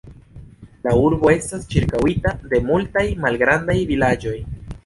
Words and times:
La 0.85 0.93
urbo 1.01 1.29
estas 1.33 1.69
ĉirkaŭita 1.75 2.33
de 2.55 2.63
multaj 2.71 3.07
malgrandaj 3.27 3.81
vilaĝoj. 3.93 4.37